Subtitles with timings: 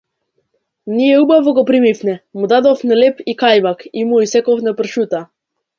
[0.87, 5.27] Ние убаво го примивме, му дадовме леб и кајмак и му исековме пршута.